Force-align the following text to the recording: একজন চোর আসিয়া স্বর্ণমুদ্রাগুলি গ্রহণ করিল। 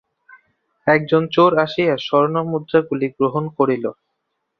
একজন 0.87 1.23
চোর 1.31 1.51
আসিয়া 1.63 1.95
স্বর্ণমুদ্রাগুলি 1.99 3.07
গ্রহণ 3.17 3.43
করিল। 3.57 3.85